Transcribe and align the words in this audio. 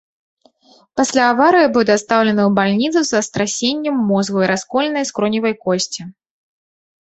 Пасля 1.01 1.23
аварыі 1.33 1.67
быў 1.75 1.83
дастаўлены 1.89 2.41
ў 2.45 2.51
бальніцу 2.61 2.99
са 3.11 3.19
страсеннем 3.27 3.95
мозгу 4.09 4.39
і 4.47 4.49
расколінай 4.55 5.07
скроневай 5.11 5.55
косці. 5.69 6.01